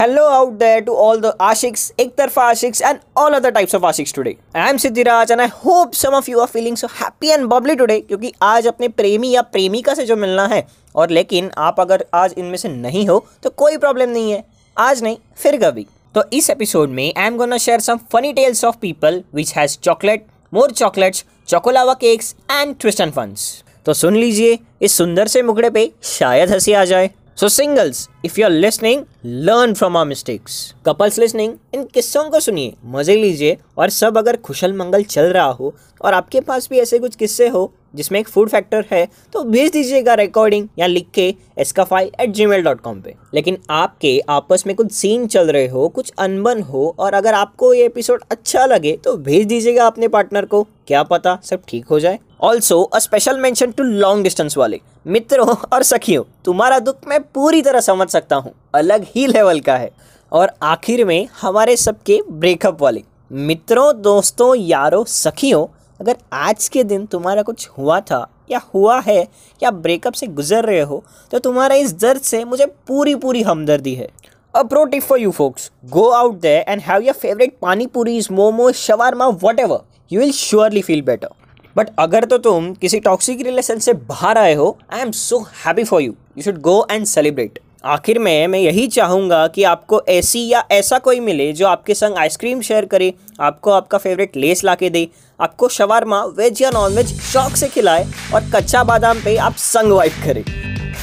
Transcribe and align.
Hello 0.00 0.22
out 0.34 0.58
there 0.58 0.80
to 0.80 0.92
all 0.94 1.18
the 1.18 1.30
Ashiks, 1.38 1.92
Ektarfa 1.98 2.44
Ashiks, 2.52 2.80
and 2.80 3.00
all 3.14 3.34
other 3.34 3.50
types 3.52 3.74
of 3.74 3.82
Ashiks 3.82 4.14
today. 4.18 4.38
I 4.54 4.70
am 4.70 4.78
Siddhiraj 4.78 5.30
and 5.30 5.42
I 5.42 5.48
hope 5.48 5.94
some 5.94 6.14
of 6.14 6.26
you 6.26 6.40
are 6.40 6.46
feeling 6.46 6.78
so 6.82 6.88
happy 6.88 7.32
and 7.32 7.50
bubbly 7.50 7.76
today 7.80 8.00
क्योंकि 8.08 8.32
आज 8.42 8.66
अपने 8.66 8.88
प्रेमी 9.00 9.30
या 9.30 9.42
प्रेमिका 9.42 9.94
से 9.94 10.06
जो 10.06 10.16
मिलना 10.16 10.46
है 10.46 10.66
और 10.96 11.10
लेकिन 11.10 11.50
आप 11.58 11.80
अगर 11.80 12.06
आज 12.14 12.34
इनमें 12.38 12.56
से 12.56 12.68
नहीं 12.68 13.06
हो 13.08 13.24
तो 13.42 13.50
कोई 13.50 13.76
प्रॉब्लम 13.76 14.10
नहीं 14.10 14.32
है। 14.32 14.42
आज 14.78 15.02
नहीं 15.02 15.16
फिर 15.36 15.56
कभी। 15.64 15.86
तो 16.14 16.24
इस 16.32 16.50
एपिसोड 16.50 16.88
में 16.88 17.12
I 17.18 17.26
am 17.26 17.36
gonna 17.36 17.58
share 17.58 17.80
some 17.80 18.00
funny 18.12 18.32
tales 18.32 18.64
of 18.64 18.76
people 18.82 19.22
which 19.34 19.54
has 19.56 19.78
chocolate 19.82 20.26
more 20.54 20.70
chocolates 20.70 21.24
choco lava 21.48 21.94
cakes 21.94 22.34
and 22.50 22.76
twist 22.80 23.00
and 23.00 23.12
funs 23.12 23.64
तो 23.86 23.92
सुन 23.94 24.16
लीजिए 24.16 24.58
इस 24.82 24.92
सुंदर 24.92 25.28
से 25.28 25.42
मुखड़े 25.42 25.70
पे 25.70 25.90
शायद 26.02 26.50
हँसी 26.50 26.72
आ 26.72 26.84
जाए। 26.84 27.10
So 27.40 27.48
singles 27.48 28.08
if 28.24 28.40
you 28.40 28.44
are 28.46 28.50
listening 28.52 29.04
learn 29.24 29.72
from 29.74 29.96
our 29.96 30.06
mistakes 30.06 30.74
couples 30.86 31.18
listening 31.18 31.52
इन 31.74 31.84
किस्सों 31.84 32.24
को 32.30 32.40
सुनिए, 32.40 32.74
मज़े 32.84 33.14
लीजिए, 33.16 33.56
और 33.78 33.90
सब 33.90 34.18
अगर 34.18 34.36
खुशल 34.36 34.72
मंगल 34.72 35.02
चल 35.02 35.22
रहा 35.22 35.44
हो, 35.44 35.74
और 36.04 36.14
आपके 36.14 36.40
पास 36.40 36.68
भी 36.70 36.78
ऐसे 36.78 36.98
कुछ 36.98 37.16
किस्से 37.16 37.48
हो 37.48 37.72
जिसमें 37.94 38.18
एक 38.20 38.28
फ़ूड 38.28 38.48
फैक्टर 38.48 38.84
है 38.90 39.06
तो 39.32 39.42
भेज 39.44 39.70
दीजिएगा 39.72 40.14
रिकॉर्डिंग 40.14 40.68
या 40.78 40.86
लिख 40.86 41.06
के 41.14 41.34
aska 41.58 41.84
file 41.84 42.10
at 42.20 42.30
Gmail 42.46 42.62
dot 42.62 42.80
com 42.80 43.00
पर 43.00 43.14
लेकिन 43.34 43.58
आपके 43.70 44.18
आपस 44.28 44.64
में 44.66 44.74
कुछ 44.76 44.92
सीन 44.92 45.26
चल 45.26 45.50
रहे 45.50 45.66
हो, 45.68 45.88
कुछ 45.88 46.12
अनबन 46.18 46.60
हो, 46.62 46.94
और 46.98 47.14
अगर 47.14 47.34
आपको 47.34 47.72
ये 47.74 47.84
एपिसोड 47.84 48.22
अच्छा 48.30 48.66
लगे 48.66 48.96
तो 49.04 49.16
भेज 49.18 49.46
दीजिएगा 49.46 49.86
अपने 49.86 50.08
पार्टनर 50.08 50.44
को। 50.44 50.62
क्या 50.86 51.02
पता 51.02 51.38
सब 51.44 51.62
ठीक 51.68 51.86
हो 51.86 52.00
जाए। 52.00 52.18
Also 52.40 52.82
a 52.82 52.98
special 52.98 53.38
mention 53.38 53.70
to 53.70 53.84
long 53.84 54.22
distance 54.24 54.56
वाले। 54.56 54.80
मित्रों 55.06 55.54
और 55.72 55.82
सखियों, 55.82 56.24
तुम्हारा 56.44 56.78
दुख 56.78 57.08
मैं 57.08 57.20
पूरी 57.24 57.62
तरह 57.62 57.80
समझ 57.80 58.08
सकता 58.08 58.36
हूँ। 58.36 58.52
अलग 58.74 59.06
ही 59.06 59.26
लेवल 59.26 59.60
का 59.60 59.76
है। 59.76 59.90
और 60.32 60.50
आखिर 60.62 61.04
में 61.04 61.28
हमारे 61.40 61.76
सबके 61.76 62.20
ब्रेकअप 62.30 62.82
वाले। 62.82 63.02
मित्रों, 63.30 63.92
दोस्तों, 64.02 64.54
यारों, 64.56 65.04
सखियों 65.04 65.66
अगर 66.00 66.16
आज 66.32 66.68
के 66.68 66.82
दिन 66.84 67.04
तुम्हारा 67.06 67.42
कुछ 67.42 67.68
हुआ 67.78 67.98
था, 68.00 68.26
या 68.50 68.60
हुआ 68.74 68.98
है, 69.00 69.26
या 69.62 69.70
ब्रेकअप 69.70 70.12
से 70.12 70.26
गुजर 70.28 70.64
रहे 70.64 70.80
हो 70.80 71.02
तो 71.32 71.38
तुम्हारा 71.38 71.74
इस 71.74 71.92
दर्द 72.00 72.20
से 72.22 72.44
मुझे 72.44 72.66
पूरी 72.88 73.14
पूरी 73.14 73.42
हमदर्दी 73.42 73.94
है। 73.94 74.08
A 74.54 74.62
pro 74.62 74.84
tip 74.84 75.02
for 75.02 75.20
you 75.20 75.30
folks 75.30 75.70
go 75.90 76.08
out 76.10 76.40
there 76.40 76.64
and 76.68 76.80
have 76.82 77.02
your 77.02 77.14
favourite 77.14 77.56
pani 77.62 77.86
puris 77.86 78.28
momo 78.32 78.70
shawarma 78.76 79.26
whatever 79.60 79.80
you 80.12 80.20
will 80.20 80.32
surely 80.32 80.82
feel 80.82 81.02
better 81.02 81.28
but 81.76 81.90
अगर 81.98 82.24
तो 82.24 82.38
तुम 82.38 82.72
किसी 82.74 83.00
टॉक्सिक 83.00 83.42
रिलेशन 83.46 83.78
से 83.78 83.92
बाहर 84.08 84.38
आए 84.38 84.54
हो 84.54 84.76
I 84.92 85.00
am 85.00 85.10
so 85.12 85.38
happy 85.64 85.84
for 85.84 86.02
you 86.02 86.14
you 86.36 86.42
should 86.42 86.60
go 86.60 86.86
and 86.90 87.04
celebrate 87.06 87.58
आखिर 87.84 88.18
में 88.18 88.46
मैं 88.46 88.58
यही 88.58 88.86
चाहूँगा 88.86 89.46
कि 89.48 89.62
आपको 89.64 90.00
ऐसी 90.08 90.40
या 90.48 90.62
ऐसा 90.70 90.98
कोई 90.98 91.20
मिले 91.20 91.52
जो 91.52 91.66
आपके 91.66 91.94
संग 91.94 92.16
आइसक्रीम 92.18 92.60
शेयर 92.60 92.84
करे, 92.84 93.12
आपको 93.40 93.70
आपका 93.70 93.98
फेवरेट 93.98 94.36
लेस 94.36 94.62
ला 94.64 94.74
के 94.74 94.90
दे, 94.90 95.06
आपको 95.40 95.68
शवारमा 95.68 96.22
वेज 96.38 96.60
या 96.62 96.70
नॉन 96.70 96.96
वेज 96.96 97.14
शौक 97.22 97.56
से 97.56 97.68
खिलाए 97.68 98.04
और 98.34 98.50
कच्चा 98.54 98.84
बादाम 98.84 99.22
पे 99.24 99.36
आप 99.38 99.54
संग 99.58 99.92
वाइप 99.92 100.20
करें। 100.24 100.44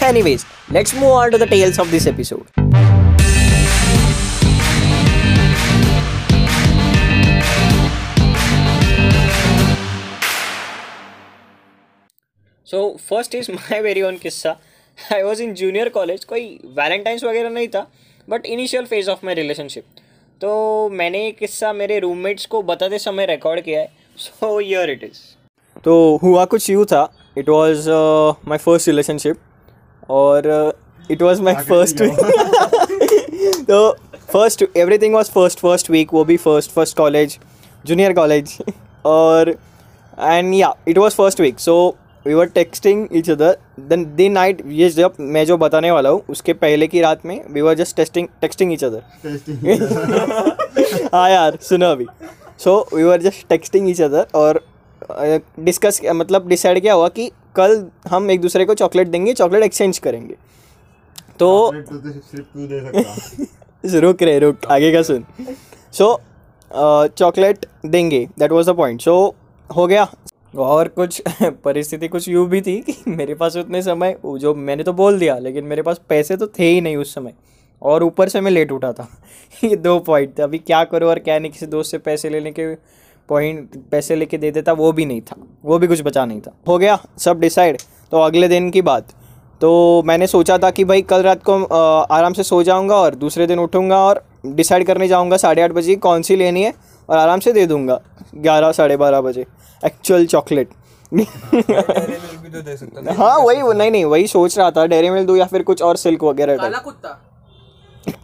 Anyways 0.09 0.45
let's 0.73 0.95
move 0.95 1.11
on 1.11 1.31
to 1.31 1.37
the 1.37 1.49
tales 1.49 1.79
of 1.79 1.91
this 1.91 2.07
episode 2.07 2.65
so 12.67 12.97
first 13.09 13.35
is 13.35 13.51
my 13.51 13.81
very 13.81 14.01
own 14.03 14.17
किस्सा। 14.17 14.55
I 15.13 15.21
was 15.23 15.41
in 15.43 15.53
junior 15.55 15.89
college 15.89 16.23
कोई 16.25 16.47
वैलेंटाइंस 16.75 17.23
वगैरह 17.23 17.49
नहीं 17.49 17.67
था 17.67 17.87
but 18.27 18.45
initial 18.47 18.85
phase 18.85 19.09
of 19.09 19.25
my 19.25 19.35
relationship 19.35 19.83
तो 20.41 20.49
मैंने 20.91 21.23
ये 21.23 21.31
किस्सा 21.31 21.71
मेरे 21.73 21.99
रूममेट्स 21.99 22.45
को 22.45 22.61
बताते 22.63 22.99
समय 22.99 23.25
रिकॉर्ड 23.25 23.61
किया 23.61 23.79
है 23.79 23.89
सो 24.17 24.59
यर 24.61 24.89
इट 24.89 25.03
इज़ 25.03 25.19
तो 25.83 25.95
हुआ 26.23 26.45
कुछ 26.45 26.69
यूँ 26.69 26.85
था 26.85 27.07
it 27.37 27.49
was 27.49 27.89
my 28.47 28.57
first 28.57 28.87
relationship 28.87 29.37
और 30.11 30.49
इट 31.09 31.21
वॉज़ 31.21 31.41
माई 31.41 31.55
फ़र्स्ट 31.63 32.03
तो 33.65 33.79
first 34.31 34.63
everything 34.75 35.15
was 35.15 35.31
first 35.31 35.59
first 35.59 35.89
week 35.89 36.13
वो 36.13 36.23
भी 36.25 36.37
first 36.39 36.71
first 36.71 36.97
college 36.97 37.37
junior 37.85 38.13
college 38.13 38.57
और 39.05 39.55
एंड 40.17 40.53
या 40.53 40.73
it 40.87 40.97
was 40.97 41.15
first 41.15 41.41
week 41.41 41.59
so 41.59 41.75
we 42.27 42.33
were 42.33 42.45
texting 42.45 43.07
each 43.11 43.29
other 43.29 43.57
then 43.79 44.15
दिन 44.15 44.31
night 44.31 44.61
ये 44.67 44.89
जब 44.89 45.13
मैं 45.19 45.45
जो 45.45 45.57
बताने 45.57 45.91
वाला 45.91 46.09
हूँ 46.09 46.21
उसके 46.29 46.53
पहले 46.53 46.87
की 46.87 47.01
रात 47.01 47.25
में 47.25 47.41
we 47.53 47.61
were 47.61 47.73
just 47.75 47.95
testing 47.95 48.27
texting 48.41 48.73
each 48.73 48.83
other 48.83 49.03
हाँ 51.13 51.29
यार 51.29 51.57
सुनो 51.61 51.91
अभी। 51.91 52.05
So 52.59 52.87
we 52.93 53.03
were 53.03 53.21
just 53.21 53.47
texting 53.49 53.89
each 53.89 54.01
other 54.01 54.27
और 54.35 54.63
डिस्कस 55.59 56.01
uh, 56.01 56.11
मतलब 56.11 56.47
डिसाइड 56.47 56.81
क्या 56.81 56.93
हुआ 56.93 57.07
कि 57.09 57.31
कल 57.55 57.85
हम 58.09 58.31
एक 58.31 58.41
दूसरे 58.41 58.65
को 58.65 58.73
चॉकलेट 58.73 59.07
देंगे 59.07 59.33
चॉकलेट 59.33 59.63
एक्सचेंज 59.63 59.97
करेंगे। 59.97 60.35
तो, 61.39 61.71
तो 61.71 63.99
रुक 64.05 64.23
रहे 64.23 64.39
रुक 64.39 64.65
आगे 64.71 64.91
का 64.93 65.01
सुन। 65.01 65.25
सो 65.93 66.19
चॉकलेट 67.17 67.57
uh, 67.57 67.65
देंगे 67.85 68.27
that 68.39 68.51
was 68.51 68.71
the 68.71 68.75
point 68.75 69.01
so 69.01 69.35
हो 69.69 69.87
गया। 69.87 70.07
और 70.57 70.87
कुछ 70.87 71.21
परिस्थिति 71.43 72.07
कुछ 72.07 72.29
यूँ 72.29 72.47
भी 72.47 72.61
थी 72.61 72.81
कि 72.81 72.95
मेरे 73.07 73.35
पास 73.35 73.57
उतने 73.57 73.81
समय, 73.81 74.17
जो 74.25 74.55
मैंने 74.55 74.83
तो 74.83 74.93
बोल 74.93 75.19
दिया, 75.19 75.37
लेकिन 75.37 75.63
मेरे 75.63 75.81
पास 75.81 76.01
पैसे 76.09 76.37
तो 76.37 76.47
थे 76.47 76.63
ही 76.63 76.81
नहीं 76.81 76.97
उस 76.97 77.13
समय। 77.13 77.33
और 77.81 78.03
ऊपर 78.03 78.29
से 78.29 78.41
मैं 78.41 78.51
लेट 78.51 78.71
उठा 78.71 78.91
था। 78.93 79.07
ये 79.63 79.75
दो 79.75 79.99
पॉइंट 79.99 80.37
थे। 80.39 80.43
अभी 80.43 80.57
क्या 80.57 80.83
करो 80.83 81.09
और 81.09 81.19
क्या 81.19 81.39
नहीं, 81.39 81.51
किसी 81.51 81.65
दोस्त 81.65 81.91
से 81.91 81.97
पैसे 81.97 82.29
लेने 82.29 82.51
के 82.51 82.75
पॉइंट 83.29 83.69
पैसे 83.91 84.15
लेके 84.15 84.37
दे 84.37 84.51
देता, 84.51 84.73
वो 84.73 84.91
भी 84.91 85.05
नहीं 85.05 85.21
था। 85.21 85.35
वो 85.65 85.79
भी 85.79 85.87
कुछ 85.87 86.01
बचा 86.01 86.25
नहीं 86.25 86.41
था। 86.41 86.55
हो 86.67 86.77
गया, 86.77 86.99
सब 87.17 87.39
डिसाइड 87.39 87.77
तो 88.11 88.17
अगले 88.17 88.47
दिन 88.47 88.69
की 88.69 88.81
बात। 88.81 89.07
तो 89.61 90.03
मैंने 90.05 90.27
सोचा 90.27 90.57
था 90.57 90.69
कि 90.71 90.83
भाई, 90.83 91.01
कल 91.01 91.21
रात 91.21 91.43
को 91.43 91.63
आराम 92.03 92.33
से 92.33 92.43
सो 92.43 92.63
जाऊँगा 92.63 92.95
और 92.95 93.15
दूसरे 93.15 93.47
दिन 93.47 93.59
उठूँगा 93.59 93.97
और 93.97 94.23
डिसाइड 94.45 94.85
करने 94.87 95.07
जाऊँगा 95.07 95.37
साढ़े 95.37 95.61
आठ 95.61 95.71
बजे 95.71 95.95
कौन 95.95 96.21
सी 96.21 96.35
लेनी 96.35 96.63
है। 96.63 96.73
और 97.09 97.17
आराम 97.17 97.39
से 97.39 97.53
दे 97.53 97.65
दूँगा। 97.67 97.99
ग्यारह 98.37 98.71
साढ़े 98.71 98.97
बारह 98.97 99.21
बजे। 99.21 99.45
एक्चुअल 99.81 100.25
चॉकलेट 100.25 100.69
तो 101.11 101.23
हाँ 103.13 103.37
वही 103.37 103.61
वो 103.61 103.73
नहीं 103.73 103.91
नहीं 103.91 104.05
वही 104.05 104.27
सोच 104.27 104.57
रहा 104.57 104.71
था 104.71 104.85
डेरी 104.85 105.09
मिल्क 105.09 105.27
दो 105.27 105.35
या 105.35 105.45
फिर 105.45 105.63
कुछ 105.63 105.81
और 105.81 105.97
सिल्क 105.97 106.23
वगैरह 106.23 106.57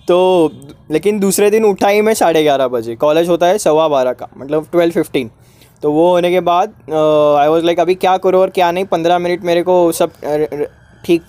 तो 0.08 0.52
लेकिन 0.92 1.20
दूसरे 1.20 1.50
दिन 1.50 1.66
उठा 1.66 1.88
ही 1.88 2.02
मैं 2.02 2.14
साढ़े 2.14 2.44
ग्यारह 2.44 2.68
बजे। 2.68 2.96
कॉलेज 2.96 3.30
होता 3.30 3.46
है 3.46 3.58
सवा 3.58 3.88
बारह 3.88 4.14
का 4.14 4.28
मतलब 4.38 4.68
ट्वेल्व 4.72 4.94
फिफ्टीन 4.94 5.32
तो 5.84 5.92
वो 5.92 6.10
होने 6.10 6.32
के 6.32 6.40
बाद 6.42 6.74
आई 7.40 7.48
वॉज़ 7.48 7.66
लाइक 7.66 7.80
अभी 7.80 7.96
क्या 7.96 8.18
करो 8.18 8.42
और 8.42 8.50
क्या 8.50 8.72
नहीं? 8.72 8.86
पंद्रह 8.86 9.20
मिनट 9.20 9.44
मेरे 9.44 9.64
को 9.64 9.92
सब 9.92 10.12
ठीक 11.06 11.22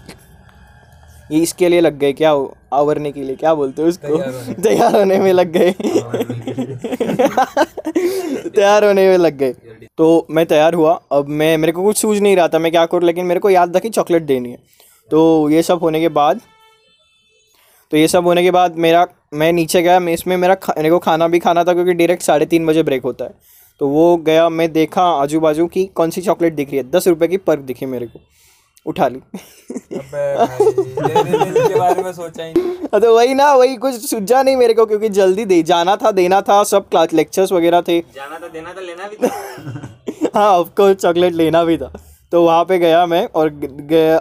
ये 1.34 1.40
इसके 1.42 1.68
लिए 1.68 1.80
लग 1.80 1.98
गए 1.98 2.12
क्या 2.12 2.30
आवरने 2.72 3.12
के 3.12 3.22
लिए 3.22 3.36
क्या 3.36 3.54
बोलते 3.54 3.82
हैं 3.82 3.88
उसको? 3.88 4.16
तैयार 4.62 4.96
होने 4.96 5.18
में 5.18 5.32
लग 5.32 5.52
गए। 5.52 5.70
तैयार 8.48 8.84
होने 8.84 9.08
में 9.08 9.16
लग 9.18 9.36
गए। 9.38 9.54
तो 9.98 10.26
मैं 10.30 10.44
तैयार 10.46 10.74
हुआ। 10.74 10.92
अब 11.12 11.28
मैं 11.30 11.56
मेरे 11.58 11.72
को 11.72 11.82
कुछ 11.82 11.96
सूझ 11.96 12.18
नहीं 12.18 12.36
रहा 12.36 12.48
था 12.48 12.58
मैं 12.58 12.72
क्या 12.72 12.84
करूँ 12.86 13.04
लेकिन 13.04 13.26
मेरे 13.26 13.40
को 13.40 13.50
याद 13.50 13.74
था 13.74 13.78
कि 13.78 13.88
चॉकलेट 13.90 14.22
देनी 14.22 14.50
है। 14.50 14.58
तो 15.10 15.50
ये 15.50 15.62
सब 15.62 15.78
होने 15.78 16.00
के 16.00 16.08
बाद 16.10 16.40
तो 17.92 17.96
ये 17.96 18.06
सब 18.08 18.26
होने 18.26 18.42
के 18.42 18.50
बाद 18.50 18.76
मेरा 18.78 19.06
मैं 19.34 19.52
नीचे 19.52 19.82
गया 19.82 19.98
मैं 20.00 20.12
इसमें 20.12 20.36
मेरा 20.36 20.56
मेरे 20.76 20.90
को 20.90 20.98
खाना 20.98 21.28
भी 21.28 21.38
खाना 21.38 21.64
था 21.64 21.72
क्योंकि 21.72 21.92
डायरेक्ट 21.92 22.22
साढ़े 22.22 22.46
तीन 22.46 22.66
बजे 22.66 22.82
ब्रेक 22.82 23.02
होता 23.02 23.24
है। 23.24 23.34
तो 23.80 23.88
वो 23.88 24.16
गया 24.16 24.48
मैं 24.48 24.72
देखा 24.72 25.02
आजू 25.12 25.40
बाजू 25.40 25.66
की 25.66 25.84
कौन 25.94 26.10
सी 26.10 26.20
चॉकलेट 26.20 26.54
दिख 26.54 26.68
रही 26.68 26.76
है। 26.76 26.90
दस 26.90 27.08
रुपये 27.08 27.28
की 27.28 27.36
पर्क 27.36 27.60
दिखी 27.60 27.86
मेरे 27.86 28.06
को। 28.06 28.20
उठा 28.86 29.08
ली। 29.08 29.20
के 31.94 32.12
सोचा 32.12 32.44
ही 32.44 32.52
तो 32.94 33.14
वही 33.16 33.34
ना 33.34 33.52
वही 33.54 33.76
कुछ 33.76 33.94
सूझा 34.00 34.42
नहीं 34.42 34.56
मेरे 34.56 34.74
को 34.74 34.86
क्योंकि 34.86 35.08
जल्दी 35.10 35.44
दे 35.44 35.62
जाना 35.62 35.96
था 35.96 36.10
देना 36.12 36.40
था 36.40 36.62
सब 36.64 36.88
क्लास 36.88 37.12
लेक्चर्स 37.12 37.52
वगैरह 37.52 37.80
थे। 37.80 37.98
जाना 38.00 38.38
था 38.38 38.48
देना 38.48 38.72
था 38.72 38.80
लेना 38.80 39.08
भी 39.08 39.16
था। 39.16 39.28
हाँ 40.34 40.50
ऑफकोर्स 40.50 40.96
चॉकलेट 40.96 41.32
लेना 41.32 41.64
भी 41.64 41.76
था। 41.78 41.92
तो 42.32 42.44
वहाँ 42.44 42.64
पे 42.64 42.78
गया 42.78 43.04
मैं 43.06 43.26
और 43.34 43.50
गया 43.50 44.20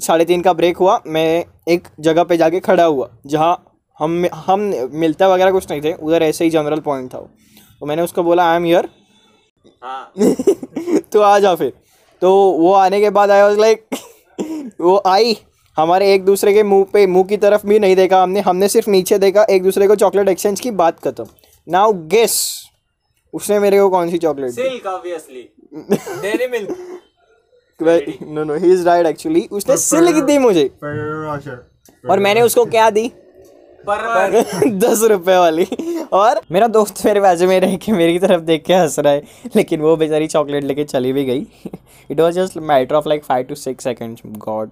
साढ़े 0.00 0.24
तीन 0.24 0.42
का 0.42 0.52
ब्रेक 0.52 0.76
हुआ। 0.76 1.00
मैं 1.06 1.44
एक 1.68 1.88
जगह 2.00 2.24
पे 2.24 2.36
जाके 2.36 2.60
खड़ा 2.60 2.84
हुआ 2.84 3.08
जहाँ 3.26 3.54
हम 3.98 4.26
हम 4.36 4.60
मिलता 4.94 5.28
वगैरह 5.28 5.50
कुछ 5.52 5.70
नहीं 5.70 5.80
थे 5.82 5.92
उधर 5.94 6.22
ऐसे 6.22 6.44
ही 6.44 6.50
जनरल 6.50 6.80
पॉइंट 6.80 7.12
था 7.14 7.18
वो। 7.18 7.28
तो 7.80 7.86
मैंने 7.86 8.02
उसको 8.02 8.22
बोला 8.22 8.50
आई 8.50 8.56
एम 8.56 8.66
ईयर 8.66 8.88
तो 11.12 11.20
आ 11.20 11.38
जा 11.38 11.54
फिर। 11.54 11.72
तो 12.22 12.32
वो 12.58 12.72
आने 12.74 13.00
के 13.00 13.10
बाद 13.10 13.30
आई 13.30 13.42
वॉज़ 13.42 13.58
लाइक 13.60 13.84
वो 14.80 15.02
आई। 15.06 15.36
हमारे 15.76 16.12
एक 16.14 16.24
दूसरे 16.24 16.52
के 16.54 16.62
मुँह 16.62 16.84
पे 16.92 17.06
मुँह 17.06 17.24
की 17.28 17.36
तरफ़ 17.36 17.66
भी 17.66 17.78
नहीं 17.78 17.96
देखा 17.96 18.22
हमने 18.22 18.40
हमने 18.40 18.68
सिर्फ़ 18.68 18.90
नीचे 18.90 19.18
देखा 19.18 19.44
एक 19.50 19.62
दूसरे 19.62 19.86
को 19.88 19.94
चॉकलेट 19.96 20.28
एक्सचेंज 20.28 20.60
की 20.60 20.70
बात 20.72 21.00
खत्म। 21.04 21.26
नाउ 21.66 21.92
गेस 22.08 22.36
उसने 23.34 23.58
मेरे 23.60 23.80
को 23.80 23.88
कौन 23.90 24.10
सी 24.10 24.18
chocolate 24.18 24.50
Silk 24.52 24.86
obviously 24.86 25.48
Dairy 26.22 26.46
Milk 26.48 26.68
no 27.80 28.44
no 28.44 28.54
he 28.54 28.72
is 28.72 28.84
right 28.86 29.06
actually 29.06 29.46
उसने 29.52 29.76
सिल्क 29.76 30.24
दी 30.24 30.38
मुझे। 30.38 30.70
और 32.04 32.18
मैंने 32.18 32.42
उसको 32.42 32.64
क्या 32.66 32.88
दी? 32.90 33.10
पर 33.88 34.70
दस 34.78 35.02
रुपए 35.10 35.36
वाली। 35.38 35.66
और 36.12 36.40
मेरा 36.52 36.66
दोस्त 36.68 37.04
मेरे 37.06 37.20
बाजू 37.20 37.46
में 37.48 37.58
रह 37.60 37.76
के 37.76 37.92
मेरी 37.92 38.18
तरफ़ 38.18 38.40
देख 38.42 38.64
के 38.64 38.74
हंस 38.74 38.98
रहा 38.98 39.12
है 39.12 39.50
लेकिन 39.56 39.80
वो 39.80 39.96
बेचारी 39.96 40.26
चॉकलेट 40.28 40.64
लेके 40.64 40.84
चली 40.84 41.12
भी 41.12 41.24
गई। 41.24 41.46
It 42.10 42.20
was 42.20 42.34
just 42.34 42.56
matter 42.58 42.94
of 42.94 43.08
like 43.08 43.24
five 43.24 43.44
to 43.44 43.54
six 43.54 43.84
seconds 43.84 44.22
God 44.38 44.70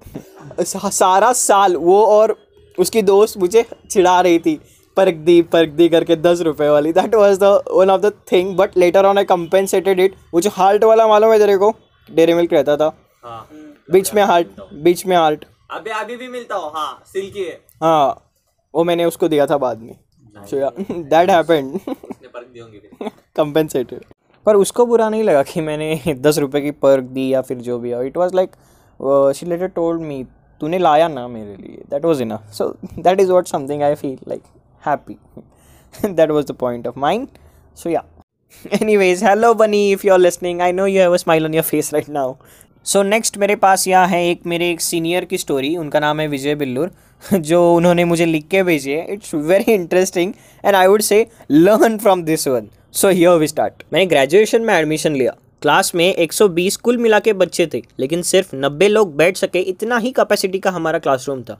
सारा 0.62 1.32
साल 1.32 1.76
वो 1.76 2.04
और 2.06 2.36
उसकी 2.78 3.02
दोस्त 3.04 3.38
मुझे 3.38 3.64
चिढ़ा 3.90 4.20
रही 4.20 4.38
थी 4.38 4.58
परक 4.96 5.14
दी 5.26 5.40
परक 5.52 5.68
दी 5.70 5.88
करके 5.88 6.16
दस 6.18 6.40
रुपए 6.42 6.68
वाली। 6.68 6.92
That 6.92 7.14
was 7.14 7.38
the 7.38 7.58
one 7.72 7.90
of 7.90 8.00
the 8.00 8.12
thing 8.32 8.56
but 8.56 8.76
later 8.78 9.06
on 9.06 9.18
I 9.18 9.24
compensated 9.26 10.00
it 10.00 10.14
वो 10.34 10.40
जो 10.40 10.50
हार्ट 10.52 10.84
वाला 10.84 11.06
मालूम 11.08 11.32
है 11.32 11.38
तेरे 11.38 11.56
को? 11.56 11.72
डेरी 12.08 12.34
मिल्क 12.34 12.52
रहता 12.52 12.76
था। 12.76 12.92
हाँ। 13.24 13.48
बीच 13.88 14.12
में 14.14 14.22
हार्ट 14.22 14.60
बीच 14.74 15.04
में 15.06 15.16
हार्ट 15.16 15.44
अभी 15.70 15.90
अभी 15.92 16.16
भी 16.16 16.28
मिलता 16.28 16.56
हो 16.56 16.68
हाँ 16.74 17.02
सिल्की 17.06 17.44
है। 17.44 17.58
हाँ। 17.82 18.23
वो 18.74 18.84
मैंने 18.84 19.04
उसको 19.04 19.28
दिया 19.28 19.46
था 19.46 19.56
बाद 19.58 19.78
में। 19.82 19.96
सो 20.50 20.56
या 20.56 20.70
दैट 20.90 21.30
हैपेंड 21.30 21.78
कंपेंसेटेड 23.36 24.04
पर 24.46 24.56
उसको 24.56 24.86
बुरा 24.86 25.08
नहीं 25.08 25.22
लगा 25.24 25.42
कि 25.42 25.60
मैंने 25.60 26.14
दस 26.26 26.38
रुपये 26.38 26.62
की 26.62 26.70
पर्क 26.84 27.04
दी 27.04 27.28
या 27.32 27.40
फिर 27.42 27.58
जो 27.58 27.78
भी 27.78 27.92
हो। 27.92 28.02
It 28.02 28.16
was 28.16 28.34
like 28.36 28.50
she 29.36 29.46
later 29.46 29.68
told 29.76 30.02
me 30.02 30.24
तूने 30.60 30.78
लाया 30.78 31.08
ना 31.08 31.26
मेरे 31.28 31.56
लिए. 31.56 31.82
That 31.90 32.04
was 32.04 32.22
enough 32.22 32.50
so 32.52 32.68
that 32.98 33.20
is 33.20 33.32
what 33.32 33.46
something 33.48 33.82
I 33.82 33.94
feel 33.94 34.18
like 34.28 34.42
happy 34.86 35.16
that 36.04 36.30
was 36.30 36.46
the 36.46 36.56
point 36.60 36.86
of 36.86 36.98
mind 36.98 37.28
so 37.76 37.90
या 37.90 38.04
any 38.64 38.84
anyways 38.84 39.22
hello 39.26 39.48
bunny 39.60 39.78
if 39.92 40.02
you're 40.06 40.18
listening. 40.18 40.60
I 40.62 40.70
know 40.72 40.84
you 40.90 41.00
have 41.00 41.14
a 41.14 41.18
smile 41.18 41.46
on 41.46 41.54
your 41.56 41.64
face 41.70 41.88
right 41.94 42.10
now. 42.16 42.26
So 42.86 42.98
so, 42.98 43.04
next 43.06 43.36
मेरे 43.38 43.54
पास 43.56 43.86
यहाँ 43.88 44.06
है 44.08 44.28
एक 44.28 44.40
मेरे 44.46 44.70
एक 44.70 44.80
senior 44.80 45.24
की 45.24 45.38
story 45.38 45.76
उनका 45.76 46.00
नाम 46.00 46.20
है 46.20 46.26
विजय 46.28 46.54
बिल्लूर 46.54 46.90
जो 47.34 47.60
उन्होंने 47.74 48.04
मुझे 48.04 48.24
लिख 48.26 48.46
के 48.48 48.62
भेजी 48.62 48.90
है। 48.90 49.12
It's 49.12 49.34
very 49.34 49.72
interesting 49.72 50.32
and 50.64 50.76
I 50.76 50.86
would 50.86 51.02
say 51.02 51.26
learn 51.50 51.96
from 51.98 52.22
this 52.22 52.46
one 52.48 52.68
so 52.92 53.08
here 53.08 53.30
we 53.30 53.46
start 53.46 53.82
मैंने 53.92 54.06
ग्रेजुएशन 54.06 54.62
में 54.62 54.74
एडमिशन 54.74 55.16
लिया। 55.16 55.34
क्लास 55.62 55.94
में 55.94 56.16
120 56.16 56.76
कुल 56.76 56.98
मिला 56.98 57.18
के 57.18 57.32
बच्चे 57.32 57.66
थे 57.74 57.82
लेकिन 58.00 58.22
सिर्फ़ 58.22 58.54
90 58.56 58.88
लोग 58.88 59.16
बैठ 59.16 59.36
सके 59.36 59.58
इतना 59.58 59.98
ही 59.98 60.10
कैपेसिटी 60.10 60.58
का 60.58 60.70
हमारा 60.70 60.98
क्लासरूम 60.98 61.42
था। 61.42 61.58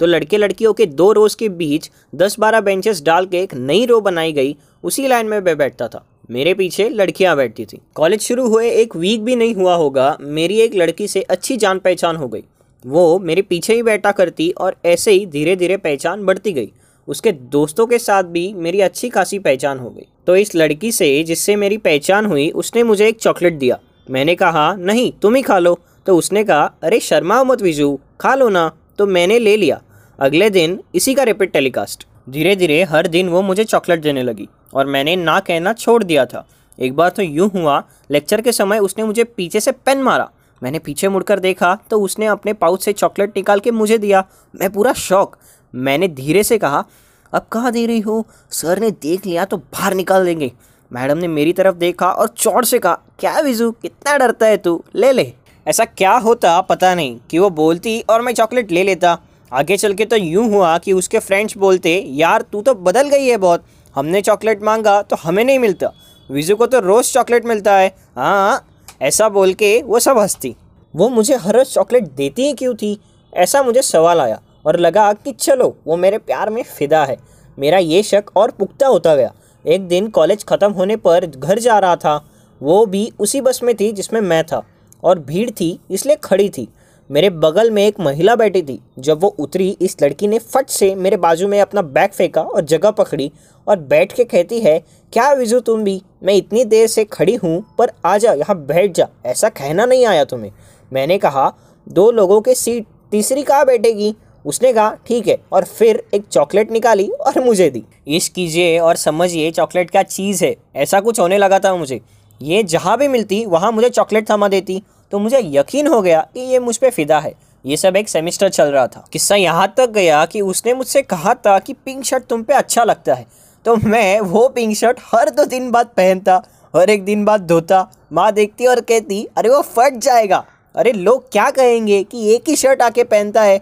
तो 0.00 0.06
लड़के 0.06 0.38
लड़कियों 0.38 0.72
के 0.72 0.86
दो 0.86 1.12
रोज 1.12 1.34
के 1.34 1.48
बीच 1.48 1.90
10-12 2.14 2.60
बेंचेस 2.60 3.02
डाल 3.02 3.26
के 3.26 3.40
एक 3.40 3.54
नई 3.54 3.86
रो 3.86 4.00
बनाई 4.00 4.32
गई 4.32 4.56
उसी 4.84 5.08
लाइन 5.08 5.26
में 5.26 5.40
मैं 5.40 5.56
बैठता 5.58 5.88
था। 5.88 6.06
मेरे 6.30 6.54
पीछे 6.54 6.88
लड़कियाँ 6.88 7.36
बैठती 7.36 7.64
थी। 7.64 7.80
कॉलेज 7.94 8.20
शुरू 8.20 8.48
हुए 8.48 8.70
एक 8.70 8.96
वीक 8.96 9.22
भी 9.24 9.36
नहीं 9.36 9.54
हुआ 9.54 9.74
होगा, 9.74 10.18
मेरी 10.20 10.60
एक 10.60 10.74
लड़की 10.74 11.08
से 11.08 11.22
अच्छी 11.22 11.56
जान 11.56 11.78
पहचान 11.78 12.16
हो 12.16 12.28
गई। 12.28 12.44
वो 12.86 13.18
मेरे 13.18 13.42
पीछे 13.42 13.74
ही 13.74 13.82
बैठा 13.82 14.12
करती 14.12 14.50
और 14.50 14.76
ऐसे 14.84 15.10
ही 15.10 15.26
धीरे 15.26 15.56
धीरे 15.56 15.76
पहचान 15.76 16.24
बढ़ती 16.24 16.52
गई। 16.52 16.72
उसके 17.08 17.32
दोस्तों 17.32 17.86
के 17.86 17.98
साथ 17.98 18.22
भी 18.22 18.54
मेरी 18.54 18.80
अच्छी 18.80 19.08
खासी 19.08 19.38
पहचान 19.38 19.78
हो 19.78 19.90
गई। 19.90 20.06
तो 20.26 20.36
इस 20.36 20.54
लड़की 20.54 20.92
से 20.92 21.22
जिससे 21.22 21.56
मेरी 21.56 21.76
पहचान 21.76 22.26
हुई, 22.26 22.50
उसने 22.50 22.82
मुझे 22.82 23.08
एक 23.08 23.18
चॉकलेट 23.20 23.52
दिया। 23.52 23.80
मैंने 24.10 24.34
कहा, 24.34 24.74
नहीं, 24.74 25.12
तुम 25.22 25.34
ही 25.34 25.42
खा 25.42 25.58
लो। 25.58 25.78
तो 26.06 26.16
उसने 26.16 26.44
कहा, 26.44 26.74
अरे, 26.82 27.00
शर्मा 27.00 27.44
मत 27.44 27.62
विजू, 27.62 28.00
खा 28.20 28.34
लो 28.34 28.48
ना। 28.48 28.72
तो 28.98 29.06
मैंने 29.06 29.38
ले 29.38 29.56
लिया। 29.56 29.82
अगले 30.20 30.50
दिन 30.50 30.80
इसी 30.94 31.14
का 31.14 31.22
रिपीट 31.22 31.52
टेलीकास्ट 31.52 32.06
धीरे 32.26 32.54
धीरे 32.56 32.82
हर 32.82 33.06
दिन 33.06 33.28
वो 33.28 33.40
मुझे 33.42 33.64
चॉकलेट 33.64 34.00
देने 34.02 34.22
लगी 34.22 34.48
और 34.74 34.86
मैंने 34.86 35.14
ना 35.16 35.38
कहना 35.40 35.72
छोड़ 35.72 36.02
दिया 36.04 36.24
था। 36.26 36.46
एक 36.78 36.94
बार 36.96 37.10
तो 37.10 37.22
यूँ 37.22 37.48
हुआ, 37.50 37.82
लेक्चर 38.10 38.40
के 38.40 38.52
समय 38.52 38.78
उसने 38.78 39.04
मुझे 39.04 39.24
पीछे 39.26 39.60
से 39.60 39.72
पेन 39.72 40.02
मारा। 40.02 40.28
मैंने 40.62 40.78
पीछे 40.78 41.08
मुड़कर 41.08 41.38
देखा 41.38 41.74
तो 41.90 42.00
उसने 42.00 42.26
अपने 42.26 42.52
पाउच 42.52 42.84
से 42.84 42.92
चॉकलेट 42.92 43.36
निकाल 43.36 43.60
के 43.60 43.70
मुझे 43.70 43.98
दिया। 43.98 44.24
मैं 44.54 44.70
पूरा 44.72 44.92
शौक। 44.92 45.36
मैंने 45.74 46.08
धीरे 46.08 46.42
से 46.42 46.58
कहा, 46.58 46.84
अब 47.32 47.46
कहाँ 47.52 47.72
दे 47.72 47.86
रही 47.86 48.00
हो? 48.00 48.26
सर 48.50 48.80
ने 48.80 48.90
देख 48.92 49.26
लिया 49.26 49.44
तो 49.44 49.56
बाहर 49.56 49.94
निकाल 49.94 50.24
देंगे। 50.24 50.52
मैडम 50.90 51.18
ने 51.18 51.28
मेरी 51.28 51.52
तरफ़ 51.52 51.76
देखा 51.76 52.10
और 52.10 52.28
चौड़ 52.28 52.64
से 52.64 52.78
कहा, 52.78 52.98
क्या 53.18 53.38
विजू 53.40 53.70
कितना 53.72 54.16
डरता 54.18 54.46
है 54.46 54.56
तू? 54.56 54.82
ले 54.94 55.12
ले। 55.12 55.32
ऐसा 55.66 55.84
क्या 55.84 56.12
होता 56.14 56.60
पता 56.60 56.94
नहीं 56.94 57.18
कि 57.30 57.38
वो 57.38 57.50
बोलती 57.52 58.00
और 58.00 58.22
मैं 58.22 58.34
चॉकलेट 58.34 58.72
ले 58.72 58.82
लेता। 58.82 59.18
आगे 59.52 59.76
चल 59.76 59.92
के 59.94 60.04
तो 60.04 60.16
यूँ 60.16 60.48
हुआ 60.50 60.76
कि 60.78 60.92
उसके 60.92 61.18
फ्रेंड्स 61.18 61.56
बोलते, 61.56 61.90
यार, 62.08 62.42
तू 62.42 62.62
तो 62.62 62.74
बदल 62.74 63.08
गई 63.08 63.26
है 63.26 63.36
बहुत। 63.36 63.64
हमने 63.94 64.20
चॉकलेट 64.20 64.62
मांगा 64.62 65.00
तो 65.02 65.16
हमें 65.16 65.44
नहीं 65.44 65.58
मिलता। 65.58 65.92
विजू 66.30 66.56
को 66.56 66.66
तो 66.66 66.80
रोज़ 66.80 67.12
चॉकलेट 67.12 67.44
मिलता 67.44 67.76
है। 67.76 67.94
हाँ 68.16 68.66
ऐसा 69.02 69.28
बोल 69.28 69.52
के 69.54 69.80
वो 69.82 69.98
सब 69.98 70.18
हंसती। 70.18 70.54
वो 70.94 71.08
मुझे 71.08 71.36
हर 71.36 71.56
रोज़ 71.56 71.68
चॉकलेट 71.68 72.08
देती 72.08 72.46
ही 72.46 72.52
क्यों 72.52 72.74
थी? 72.74 72.98
ऐसा 73.32 73.62
मुझे 73.62 73.82
सवाल 73.82 74.20
आया 74.20 74.40
और 74.66 74.78
लगा 74.78 75.12
कि 75.12 75.32
चलो, 75.32 75.76
वो 75.86 75.96
मेरे 75.96 76.18
प्यार 76.18 76.50
में 76.50 76.62
फ़िदा 76.62 77.04
है। 77.04 77.16
मेरा 77.58 77.78
ये 77.78 78.02
शक 78.02 78.36
और 78.36 78.50
पुख्ता 78.50 78.86
होता 78.86 79.14
गया। 79.14 79.32
एक 79.64 79.86
दिन 79.88 80.08
कॉलेज 80.08 80.44
ख़त्म 80.44 80.70
होने 80.72 80.96
पर 80.96 81.26
घर 81.26 81.58
जा 81.58 81.78
रहा 81.78 81.96
था। 81.96 82.24
वो 82.60 82.84
भी 82.86 83.10
उसी 83.18 83.40
बस 83.40 83.60
में 83.62 83.74
थी 83.74 83.92
जिसमें 83.92 84.20
मैं 84.20 84.42
था 84.44 84.62
और 85.04 85.18
भीड़ 85.18 85.50
थी, 85.50 85.78
इसलिए 85.90 86.16
खड़ी 86.16 86.48
थी। 86.48 86.68
मेरे 87.10 87.28
बगल 87.30 87.70
में 87.70 87.86
एक 87.86 88.00
महिला 88.00 88.34
बैठी 88.36 88.62
थी, 88.62 88.78
जब 88.98 89.20
वो 89.20 89.28
उतरी, 89.28 89.68
इस 89.80 89.96
लड़की 90.02 90.26
ने 90.26 90.38
फट 90.38 90.68
से 90.68 90.94
मेरे 90.94 91.16
बाजू 91.16 91.48
में 91.48 91.60
अपना 91.60 91.82
बैग 91.82 92.10
फेंका 92.10 92.42
और 92.42 92.60
जगह 92.60 92.90
पकड़ी 92.90 93.30
और 93.66 93.76
बैठ 93.78 94.12
के 94.12 94.24
कहती 94.24 94.58
है, 94.60 94.78
क्या 95.12 95.32
विजू 95.32 95.60
तुम 95.60 95.84
भी? 95.84 96.02
मैं 96.22 96.34
इतनी 96.34 96.64
देर 96.64 96.86
से 96.86 97.04
खड़ी 97.04 97.34
हूँ, 97.34 97.64
पर 97.78 97.92
आ 98.06 98.16
जा, 98.18 98.32
यहाँ 98.32 98.56
बैठ 98.56 98.94
जा, 98.94 99.08
ऐसा 99.26 99.48
कहना 99.48 99.86
नहीं 99.86 100.06
आया 100.06 100.24
तुम्हें। 100.24 100.52
मैंने 100.92 101.18
कहा, 101.18 101.52
दो 101.86 102.10
लोगों 102.10 102.40
के 102.40 102.54
सीट 102.54 102.86
तीसरी 103.10 103.42
कहाँ 103.42 103.66
बैठेगी? 103.66 104.14
उसने 104.44 104.72
कहा, 104.72 104.90
ठीक 105.06 105.28
है। 105.28 105.36
और 105.52 105.64
फिर 105.64 106.02
एक 106.14 106.26
चॉकलेट 106.26 106.70
निकाली 106.70 107.08
और 107.08 107.40
मुझे 107.44 107.70
दी। 107.70 107.82
इश्क 108.08 108.32
कीजिए 108.32 108.78
और 108.78 108.96
समझिए, 108.96 109.50
चॉकलेट 109.50 109.90
क्या 109.90 110.02
चीज़ 110.02 110.44
है? 110.44 110.54
ऐसा 110.76 111.00
कुछ 111.00 111.20
होने 111.20 111.38
लगा 111.38 111.58
था 111.58 111.74
मुझे। 111.76 112.00
ये 112.40 112.62
जहाँ 112.62 112.98
भी 112.98 113.08
मिलती, 113.08 113.44
वहाँ 113.44 113.72
मुझे 113.72 113.88
चॉकलेट 113.88 114.30
थमा 114.30 114.48
देती। 114.48 114.82
तो 115.10 115.18
मुझे 115.18 115.40
यकीन 115.44 115.86
हो 115.86 116.02
गया 116.02 116.20
कि 116.34 116.40
ये 116.40 116.58
मुझ 116.58 116.76
पर 116.76 116.90
फिदा 116.90 117.18
है। 117.18 117.34
ये 117.66 117.76
सब 117.76 117.96
एक 117.96 118.08
सेमिस्टर 118.08 118.48
चल 118.48 118.64
रहा 118.64 118.86
था। 118.86 119.04
किस्सा 119.12 119.36
यहाँ 119.36 119.74
तक 119.76 119.90
गया 119.90 120.26
कि 120.26 120.40
उसने 120.40 120.74
मुझसे 120.74 121.02
कहा 121.02 121.34
था 121.34 121.58
कि 121.58 121.72
पिंक 121.72 122.04
शर्ट 122.04 122.24
तुम 122.24 122.42
पे 122.42 122.54
अच्छा 122.54 122.84
लगता 122.84 123.14
है। 123.14 123.26
तो 123.64 123.76
मैं 123.76 124.20
वो 124.20 124.48
पिंक 124.48 124.76
शर्ट 124.76 125.00
हर 125.14 125.30
दो 125.30 125.44
दिन 125.44 125.70
बाद 125.70 125.86
पहनता, 125.86 126.42
हर 126.76 126.90
एक 126.90 127.04
दिन 127.04 127.24
बाद 127.24 127.40
धोता। 127.40 127.90
माँ 128.12 128.32
देखती 128.32 128.66
और 128.66 128.80
कहती, 128.80 129.28
अरे 129.36 129.48
वो 129.48 129.60
फट 129.60 129.94
जाएगा। 129.94 130.44
अरे 130.76 130.92
लोग 130.92 131.32
क्या 131.32 131.50
कहेंगे 131.50 132.02
कि 132.02 132.34
एक 132.34 132.48
ही 132.48 132.56
शर्ट 132.56 132.82
आके 132.82 133.04
पहनता 133.04 133.42
है? 133.42 133.60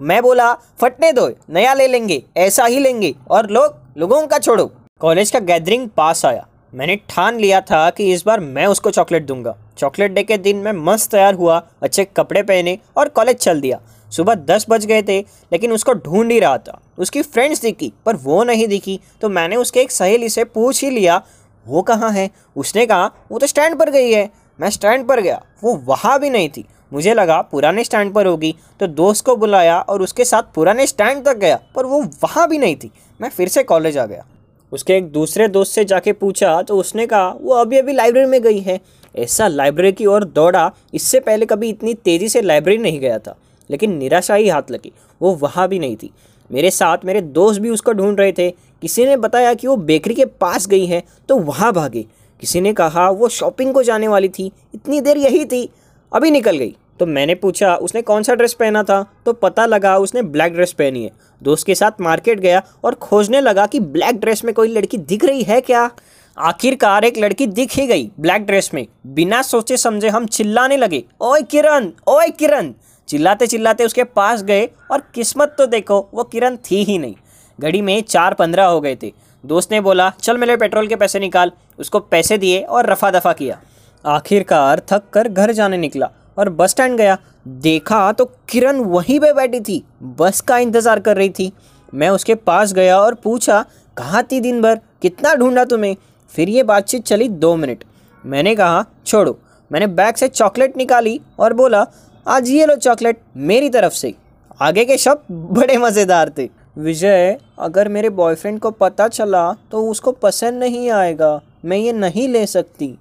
मैं 0.00 0.22
बोला, 0.22 0.54
फटने 0.54 1.12
दो, 1.12 1.30
नया 1.50 1.74
ले 1.74 1.86
लेंगे, 1.86 2.22
ऐसा 2.36 2.64
ही 2.64 2.78
लेंगे। 2.78 3.14
और 3.30 3.50
लोग, 3.50 3.78
लोगों 3.98 4.26
का 4.26 4.38
छोड़ो। 4.38 4.70
कॉलेज 5.00 5.30
का 5.30 5.38
गैदरिंग 5.38 5.88
पास 5.88 6.24
आया। 6.24 6.46
मैंने 6.74 6.96
ठान 6.96 7.38
लिया 7.40 7.60
था 7.60 7.90
कि 7.90 8.12
इस 8.12 8.24
बार 8.26 8.40
मैं 8.40 8.66
उसको 8.66 8.90
चॉकलेट 8.90 9.22
दूँगा। 9.22 9.56
चॉकलेट 9.78 10.12
डे 10.12 10.22
के 10.22 10.38
दिन 10.38 10.56
मैं 10.56 10.72
मस्त 10.72 11.10
तैयार 11.10 11.34
हुआ, 11.34 11.66
अच्छे 11.82 12.04
कपड़े 12.04 12.42
पहने 12.42 12.78
और 12.96 13.08
कॉलेज 13.08 13.36
चल 13.36 13.60
दिया। 13.60 13.80
सुबह 14.10 14.34
दस 14.34 14.66
बज 14.70 14.86
गए 14.86 15.02
थे, 15.02 15.20
लेकिन 15.52 15.72
उसको 15.72 15.92
ढूंढ 15.92 16.32
ही 16.32 16.38
रहा 16.40 16.58
था। 16.58 16.80
उसकी 16.98 17.22
फ्रेंड्स 17.22 17.62
दिखी, 17.62 17.92
पर 18.06 18.16
वो 18.16 18.44
नहीं 18.44 18.68
दिखी। 18.68 19.00
तो 19.20 19.28
मैंने 19.28 19.56
उसके 19.56 19.80
एक 19.80 19.90
सहेली 19.90 20.28
से 20.28 20.44
पूछ 20.44 20.84
ही 20.84 20.90
लिया, 20.90 21.22
वो 21.66 21.82
कहाँ 21.82 22.10
है? 22.10 22.30
उसने 22.56 22.86
कहा, 22.86 23.10
वो 23.32 23.38
तो 23.38 23.46
स्टैंड 23.46 23.78
पर 23.78 23.90
गई 23.90 24.12
है। 24.12 24.30
मैं 24.60 24.70
स्टैंड 24.70 25.08
पर 25.08 25.20
गया, 25.20 25.42
वो 25.64 25.74
वहाँ 25.74 26.20
भी 26.20 26.30
नहीं 26.30 26.48
थी। 26.48 26.64
मुझे 26.92 27.14
लगा, 27.14 27.40
पुराने 27.42 27.84
स्टैंड 27.84 28.14
पर 28.14 28.26
होगी। 28.26 28.54
तो 28.80 28.86
दोस्त 28.86 29.24
को 29.24 29.36
बुलाया 29.36 29.80
और 29.80 30.02
उसके 30.02 30.24
साथ 30.24 30.42
पुराने 30.54 30.86
स्टैंड 30.86 31.24
तक 31.24 31.36
गया, 31.36 31.60
पर 31.74 31.86
वो 31.86 32.02
वहाँ 32.02 32.48
भी 32.48 32.58
नहीं 32.58 32.76
थी। 32.76 32.90
मैं 33.20 33.30
फिर 33.30 33.48
से 33.48 33.62
कॉलेज 33.62 33.98
आ 33.98 34.06
गया। 34.06 34.24
उसके 34.72 34.96
एक 34.96 35.10
दूसरे 35.12 35.48
दोस्त 35.48 35.72
से 35.72 35.84
जाके 35.84 36.12
पूछा 36.12 36.60
तो 36.62 36.76
उसने 36.76 37.06
कहा, 37.06 37.28
वो 37.30 37.54
अभी 37.54 37.78
अभी 37.78 37.92
लाइब्रेरी 37.92 38.26
में 38.26 38.40
गई 38.42 38.58
है। 38.60 38.80
ऐसा 39.14 39.48
लाइब्रेरी 39.48 39.92
की 39.92 40.06
ओर 40.06 40.24
दौड़ा, 40.24 40.70
इससे 40.94 41.20
पहले 41.20 41.46
कभी 41.46 41.68
इतनी 41.68 41.94
तेज़ी 41.94 42.28
से 42.28 42.42
लाइब्रेरी 42.42 42.78
नहीं 42.78 43.00
गया 43.00 43.18
था, 43.18 43.36
लेकिन 43.70 43.96
निराशा 43.96 44.34
ही 44.34 44.48
हाथ 44.48 44.70
लगी, 44.70 44.92
वो 45.20 45.34
वहाँ 45.34 45.68
भी 45.68 45.78
नहीं 45.78 45.96
थी। 45.96 46.10
मेरे 46.50 46.70
साथ 46.70 47.04
मेरे 47.04 47.20
दोस्त 47.20 47.60
भी 47.60 47.70
उसको 47.70 47.92
ढूंढ 47.92 48.20
रहे 48.20 48.32
थे। 48.32 48.50
किसी 48.50 49.04
ने 49.04 49.16
बताया 49.18 49.54
कि 49.54 49.66
वो 49.66 49.76
बेकरी 49.78 50.14
के 50.14 50.24
पास 50.24 50.66
गई 50.66 50.86
है 50.86 51.02
तो 51.28 51.36
वहाँ 51.38 51.72
भागे। 51.72 52.04
किसी 52.42 52.60
ने 52.60 52.72
कहा, 52.72 53.08
वो 53.10 53.28
शॉपिंग 53.28 53.72
को 53.74 53.82
जाने 53.82 54.08
वाली 54.08 54.28
थी, 54.28 54.50
इतनी 54.74 55.00
देर 55.00 55.16
यही 55.18 55.44
थी, 55.44 55.68
अभी 56.12 56.30
निकल 56.30 56.58
गई। 56.58 56.74
तो 56.98 57.06
मैंने 57.06 57.34
पूछा, 57.34 57.74
उसने 57.74 58.02
कौन 58.02 58.22
सा 58.22 58.34
ड्रेस 58.34 58.52
पहना 58.52 58.82
था? 58.82 59.04
तो 59.26 59.32
पता 59.32 59.66
लगा 59.66 59.96
उसने 59.98 60.22
ब्लैक 60.22 60.52
ड्रेस 60.52 60.72
पहनी 60.72 61.04
है। 61.04 61.10
दोस्त 61.42 61.66
के 61.66 61.74
साथ 61.74 62.00
मार्केट 62.00 62.40
गया 62.40 62.62
और 62.84 62.94
खोजने 62.94 63.40
लगा 63.40 63.66
कि 63.66 63.80
ब्लैक 63.80 64.20
ड्रेस 64.20 64.44
में 64.44 64.52
कोई 64.54 64.68
लड़की 64.68 64.98
दिख 64.98 65.24
रही 65.24 65.42
है 65.42 65.60
क्या? 65.60 65.90
आखिरकार 66.36 67.04
एक 67.04 67.18
लड़की 67.18 67.46
दिख 67.46 67.72
ही 67.72 67.86
गई 67.86 68.10
ब्लैक 68.20 68.42
ड्रेस 68.42 68.70
में। 68.74 68.86
बिना 69.06 69.42
सोचे 69.42 69.76
समझे 69.76 70.08
हम 70.08 70.26
चिल्लाने 70.26 70.76
लगे, 70.76 71.04
ओए 71.20 71.42
किरण 71.42 71.90
ओए 72.08 72.28
किरण! 72.28 72.72
चिल्लाते 73.08 73.46
चिल्लाते 73.46 73.84
उसके 73.84 74.04
पास 74.04 74.42
गए 74.42 74.68
और 74.90 75.02
किस्मत 75.14 75.54
तो 75.58 75.66
देखो, 75.66 76.08
वो 76.14 76.24
किरण 76.24 76.56
थी 76.70 76.82
ही 76.84 76.98
नहीं। 76.98 77.14
घड़ी 77.58 77.80
में 77.82 78.00
चार 78.02 78.34
पंद्रह 78.34 78.64
हो 78.64 78.80
गए 78.80 78.96
थे। 79.02 79.12
दोस्त 79.44 79.72
ने 79.72 79.80
बोला, 79.80 80.12
चल 80.22 80.38
मेरे 80.38 80.56
पेट्रोल 80.56 80.86
के 80.86 80.96
पैसे 80.96 81.20
निकाल। 81.20 81.52
उसको 81.78 82.00
पैसे 82.00 82.38
दिए 82.38 82.60
और 82.60 82.86
रफा 82.86 83.10
दफ़ा 83.10 83.32
किया। 83.32 83.60
आखिरकार 84.04 84.82
थक 84.88 85.02
कर 85.12 85.28
घर 85.28 85.52
जाने 85.52 85.76
निकला। 85.76 86.10
और 86.38 86.48
बस 86.50 86.70
स्टैंड 86.70 86.96
गया। 86.98 87.16
देखा 87.46 88.10
तो 88.12 88.24
किरण 88.48 88.78
वहीं 88.80 89.18
पे 89.20 89.32
बैठी 89.32 89.60
थी। 89.60 89.82
बस 90.18 90.40
का 90.40 90.58
इंतज़ार 90.58 91.00
कर 91.00 91.16
रही 91.16 91.30
थी। 91.30 91.52
मैं 91.92 92.08
उसके 92.10 92.34
पास 92.34 92.72
गया 92.72 92.98
और 92.98 93.14
पूछा, 93.14 93.64
कहाँ 93.96 94.22
थी 94.22 94.40
दिन 94.40 94.60
भर 94.62 94.80
कितना 95.02 95.34
ढूंढा 95.34 95.64
तुम्हें? 95.64 95.96
फिर 96.32 96.48
ये 96.48 96.62
बातचीत 96.64 97.04
चली 97.04 97.28
दो 97.28 97.54
मिनट। 97.56 97.84
मैंने 98.24 98.54
कहा, 98.56 98.84
छोड़ो। 99.06 99.38
मैंने 99.70 99.86
बैग 99.88 100.14
से 100.14 100.28
चॉकलेट 100.28 100.76
निकाली 100.76 101.20
और 101.38 101.52
बोला, 101.52 101.86
आज 102.26 102.48
ये 102.50 102.66
लो 102.66 102.76
चॉकलेट 102.76 103.20
मेरी 103.38 103.70
तरफ़ 103.70 103.92
से। 103.92 104.14
आगे 104.60 104.84
के 104.84 104.96
शब्द 104.98 105.32
बड़े 105.52 105.76
मज़ेदार 105.78 106.32
थे। 106.38 106.48
विजय, 106.76 107.38
अगर 107.58 107.88
मेरे 107.88 108.08
बॉयफ्रेंड 108.10 108.58
को 108.60 108.70
पता 108.72 109.08
चला 109.08 109.52
तो 109.70 109.86
उसको 109.86 110.12
पसंद 110.14 110.60
नहीं 110.60 110.90
आएगा। 110.90 111.40
मैं 111.64 111.76
ये 111.76 111.92
नहीं 111.94 112.28
ले 112.28 112.46
सकती। 112.46 112.96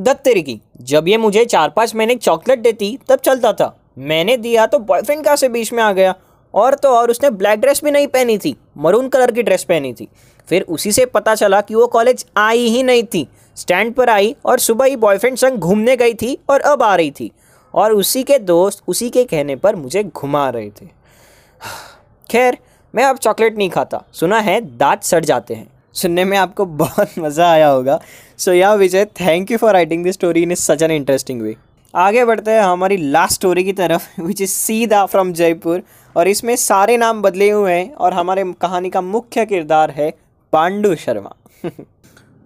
दत्त 0.00 0.20
तेरी 0.20 0.42
की। 0.42 0.60
जब 0.80 1.08
ये 1.08 1.16
मुझे 1.16 1.44
चार 1.44 1.68
पाँच 1.68 1.94
महीने 1.94 2.14
चॉकलेट 2.14 2.58
देती, 2.58 2.98
तब 3.08 3.18
चलता 3.18 3.52
था। 3.52 3.76
मैंने 3.98 4.36
दिया 4.36 4.66
तो 4.66 4.78
बॉयफ्रेंड 4.78 5.24
कहाँ 5.24 5.36
से 5.36 5.48
बीच 5.48 5.72
में 5.72 5.82
आ 5.82 5.92
गया? 5.92 6.14
और 6.54 6.74
तो 6.74 6.88
और, 6.88 7.10
उसने 7.10 7.30
ब्लैक 7.30 7.60
ड्रेस 7.60 7.80
भी 7.84 7.90
नहीं 7.90 8.06
पहनी 8.06 8.38
थी 8.38 8.56
मरून 8.78 9.08
कलर 9.08 9.32
की 9.32 9.42
ड्रेस 9.42 9.64
पहनी 9.64 9.92
थी। 9.92 10.08
फिर 10.48 10.62
उसी 10.62 10.92
से 10.92 11.06
पता 11.06 11.34
चला 11.34 11.60
कि 11.60 11.74
वो 11.74 11.86
कॉलेज 11.86 12.26
आई 12.36 12.66
ही 12.66 12.82
नहीं 12.82 13.02
थी। 13.02 13.28
स्टैंड 13.56 13.94
पर 13.94 14.10
आई 14.10 14.36
और 14.44 14.58
सुबह 14.58 14.84
ही 14.84 14.96
बॉयफ्रेंड 14.96 15.36
संग 15.36 15.58
घूमने 15.58 15.96
गई 15.96 16.14
थी 16.14 16.38
और 16.50 16.60
अब 16.60 16.82
आ 16.82 16.96
रही 16.96 17.10
थी। 17.10 17.30
और 17.74 17.92
उसी 17.92 18.22
के 18.22 18.38
दोस्त, 18.38 18.82
उसी 18.88 19.10
के 19.10 19.24
कहने 19.24 19.56
पर 19.56 19.76
मुझे 19.76 20.04
घुमा 20.04 20.50
रहे 20.50 20.70
थे। 20.70 20.86
खैर, 22.30 22.58
मैं 22.94 23.04
अब 23.04 23.16
चॉकलेट 23.16 23.58
नहीं 23.58 23.70
खाता। 23.70 24.02
सुना 24.12 24.40
है, 24.40 24.76
दांत 24.76 25.02
सड़ 25.02 25.24
जाते 25.24 25.54
हैं। 25.54 25.79
सुनने 25.94 26.24
में 26.24 26.36
आपको 26.38 26.64
बहुत 26.66 27.08
मज़ा 27.18 27.50
आया 27.52 27.68
होगा। 27.68 28.00
सो 28.38 28.52
या 28.52 28.72
Vijay 28.74 29.04
thank 29.20 29.50
you 29.50 29.58
for 29.58 29.72
writing 29.72 30.04
this 30.04 30.14
story 30.14 30.42
in 30.42 30.54
such 30.56 30.82
an 30.82 30.90
interesting 30.90 31.42
way 31.42 31.56
आगे 31.94 32.24
बढ़ते 32.24 32.50
हैं 32.50 32.62
हमारी 32.62 32.96
लास्ट 32.96 33.34
स्टोरी 33.34 33.64
की 33.64 33.72
तरफ़ 33.72 34.20
विच 34.20 34.40
इज़ 34.42 34.50
सीधा 34.50 35.04
फ्रॉम 35.06 35.32
जयपुर 35.32 35.82
और 36.16 36.28
इसमें 36.28 36.54
सारे 36.56 36.96
नाम 36.96 37.22
बदले 37.22 37.50
हुए 37.50 37.72
हैं, 37.72 37.92
और 37.92 38.12
हमारे 38.12 38.44
कहानी 38.60 38.90
का 38.90 39.00
मुख्य 39.00 39.44
किरदार 39.46 39.90
है 39.90 40.10
पांडु 40.52 40.94
शर्मा। 40.94 41.34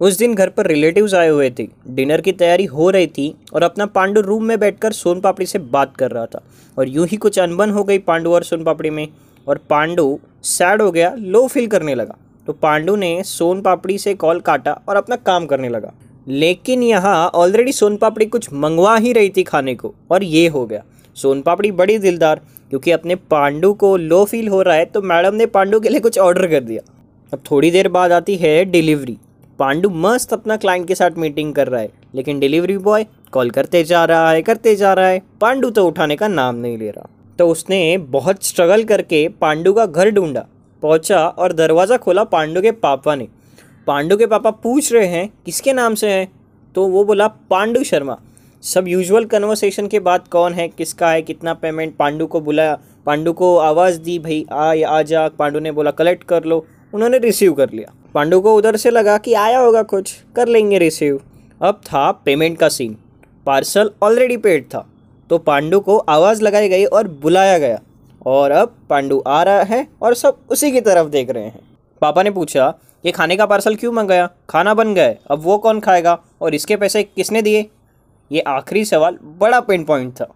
उस 0.01 0.17
दिन 0.17 0.33
घर 0.35 0.49
पर 0.49 0.67
रिलेटिव्स 0.67 1.13
आए 1.13 1.29
हुए 1.29 1.49
थे। 1.59 1.67
डिनर 1.87 2.21
की 2.21 2.31
तैयारी 2.31 2.65
हो 2.65 2.89
रही 2.89 3.07
थी, 3.07 3.33
और 3.53 3.63
अपना 3.63 3.85
पांडु 3.85 4.21
रूम 4.21 4.43
में 4.43 4.59
बैठकर 4.59 4.91
सोन 4.91 5.21
पापड़ी 5.21 5.45
से 5.45 5.59
बात 5.59 5.95
कर 5.97 6.11
रहा 6.11 6.25
था। 6.25 6.41
और 6.77 6.89
यूँ 6.89 7.07
ही 7.07 7.17
कुछ 7.17 7.39
अनबन 7.39 7.69
हो 7.69 7.83
गई 7.83 7.97
पांडु 7.97 8.33
और 8.33 8.43
सोन 8.43 8.63
पापड़ी 8.63 8.89
में, 8.89 9.07
और 9.47 9.61
पांडु 9.69 10.19
सैड 10.43 10.81
हो 10.81 10.91
गया 10.91 11.13
लो 11.17 11.47
फील 11.47 11.67
करने 11.67 11.95
लगा। 11.95 12.17
तो 12.47 12.53
पांडु 12.53 12.95
ने 12.95 13.21
सोन 13.25 13.61
पापड़ी 13.61 13.97
से 13.97 14.13
कॉल 14.15 14.39
काटा 14.39 14.79
और 14.89 14.95
अपना 14.95 15.15
काम 15.17 15.45
करने 15.45 15.69
लगा। 15.69 15.93
लेकिन 16.27 16.83
यहाँ 16.83 17.27
ऑलरेडी 17.27 17.71
सोन 17.71 17.95
पापड़ी 17.97 18.25
कुछ 18.25 18.51
मंगवा 18.53 18.95
ही 18.97 19.13
रही 19.13 19.29
थी 19.29 19.43
खाने 19.43 19.75
को 19.75 19.93
और 20.11 20.23
ये 20.23 20.47
हो 20.47 20.65
गया। 20.65 20.83
सोन 21.15 21.41
पापड़ी 21.41 21.71
बड़ी 21.73 21.97
दिलदार, 21.97 22.41
क्योंकि 22.69 22.91
अपने 22.91 23.15
पांडु 23.15 23.73
को 23.73 23.95
लो 23.97 24.23
फील 24.25 24.47
हो 24.47 24.61
रहा 24.61 24.75
है 24.75 24.85
तो 24.85 25.01
मैडम 25.03 25.35
ने 25.35 25.45
पांडु 25.47 25.79
के 25.79 25.89
लिए 25.89 25.99
कुछ 25.99 26.17
ऑर्डर 26.19 26.47
कर 26.47 26.63
दिया। 26.63 26.81
अब 27.33 27.43
थोड़ी 27.51 27.71
देर 27.71 27.87
बाद 27.89 28.11
आती 28.11 28.35
है 28.35 28.63
डिलीवरी 28.65 29.17
पांडु 29.59 29.89
मस्त 29.89 30.33
अपना 30.33 30.55
क्लाइंट 30.57 30.87
के 30.87 30.95
साथ 30.95 31.17
मीटिंग 31.17 31.53
कर 31.55 31.67
रहा 31.67 31.81
है, 31.81 31.89
लेकिन 32.15 32.39
डिलीवरी 32.39 32.77
बॉय 32.79 33.05
कॉल 33.33 33.49
करते 33.51 33.83
जा 33.83 34.03
रहा 34.05 34.31
है, 34.31 34.41
करते 34.41 34.75
जा 34.75 34.93
रहा 34.93 35.07
है। 35.07 35.21
पांडु 35.41 35.69
तो 35.69 35.85
उठाने 35.87 36.15
का 36.15 36.27
नाम 36.27 36.55
नहीं 36.55 36.77
ले 36.77 36.89
रहा। 36.89 37.07
तो 37.39 37.47
उसने 37.49 37.97
बहुत 38.09 38.43
स्ट्रगल 38.43 38.83
करके 38.83 39.27
पांडु 39.31 39.73
का 39.73 39.85
घर 39.85 40.11
ढूंढा। 40.11 40.45
पहुँचा 40.85 41.27
और 41.27 41.53
दरवाज़ा 41.53 41.97
खोला 41.97 42.23
पांडु 42.23 42.61
के 42.61 42.71
पापा 42.71 43.15
ने। 43.15 43.27
पांडु 43.87 44.17
के 44.17 44.25
पापा 44.25 44.49
पूछ 44.51 44.91
रहे 44.93 45.07
हैं, 45.07 45.29
किसके 45.45 45.73
नाम 45.73 45.95
से 45.95 46.09
हैं? 46.09 46.27
तो 46.75 46.87
वो 46.87 47.03
बोला, 47.03 47.27
पांडु 47.27 47.83
शर्मा। 47.83 48.17
सब 48.63 48.87
यूजुअल 48.87 49.25
कन्वर्सेशन 49.25 49.87
के 49.87 49.99
बाद 49.99 50.27
कौन 50.27 50.53
है, 50.53 50.67
किसका 50.67 51.09
है, 51.11 51.21
कितना 51.21 51.53
पेमेंट 51.53 51.95
पांडु 51.95 52.27
को 52.27 52.41
बुलाया 52.41 52.77
पांडु 53.05 53.33
को 53.33 53.55
आवाज़ 53.57 53.99
दी, 53.99 54.17
भाई 54.19 54.45
आ 54.51 54.73
या 54.73 54.89
आ 54.89 55.01
जा। 55.01 55.27
पांडु 55.29 55.59
ने 55.59 55.71
बोला 55.71 55.91
कलेक्ट 55.91 56.23
कर 56.23 56.43
लो। 56.43 56.65
उन्होंने 56.93 57.17
रिसीव 57.17 57.53
कर 57.53 57.69
लिया। 57.69 57.93
पांडु 58.13 58.39
को 58.41 58.55
उधर 58.55 58.75
से 58.75 58.89
लगा 58.89 59.17
कि 59.17 59.33
आया 59.33 59.59
होगा 59.59 59.83
कुछ, 59.83 60.13
कर 60.35 60.47
लेंगे 60.47 60.77
रिसीव 60.77 61.19
अब 61.61 61.81
था 61.83 62.11
पेमेंट 62.25 62.57
का 62.57 62.69
सीन 62.69 62.95
पार्सल 63.45 63.91
ऑलरेडी 64.03 64.37
पेड 64.37 64.65
था। 64.65 64.85
तो 65.29 65.37
पांडु 65.37 65.79
को 65.79 65.97
आवाज़ 65.97 66.41
लगाई 66.41 66.69
गई 66.69 66.85
और 66.85 67.07
बुलाया 67.07 67.57
गया। 67.57 67.79
और 68.25 68.51
अब 68.51 68.75
पांडू 68.89 69.19
आ 69.19 69.41
रहा 69.43 69.63
है 69.65 69.87
और 70.01 70.13
सब 70.13 70.37
उसी 70.49 70.71
की 70.71 70.81
तरफ़ 70.81 71.07
देख 71.09 71.29
रहे 71.29 71.43
हैं। 71.43 71.59
पापा 72.01 72.23
ने 72.23 72.31
पूछा, 72.31 72.73
ये 73.05 73.11
खाने 73.11 73.35
का 73.35 73.45
पार्सल 73.45 73.75
क्यों 73.75 73.91
मंगाया? 73.93 74.29
खाना 74.49 74.73
बन 74.73 74.93
गया 74.93 75.13
अब 75.31 75.41
वो 75.41 75.57
कौन 75.57 75.79
खाएगा? 75.79 76.17
और 76.41 76.55
इसके 76.55 76.75
पैसे 76.75 77.03
किसने 77.03 77.41
दिए? 77.41 77.69
ये 78.31 78.39
आखिरी 78.41 78.85
सवाल 78.85 79.17
बड़ा 79.39 79.59
पेन 79.61 79.83
पॉइंट 79.83 80.13
था। 80.13 80.27